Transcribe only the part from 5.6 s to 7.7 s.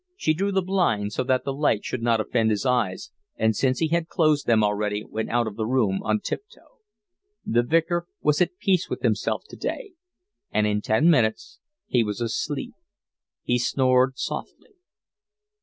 room on tiptoe. The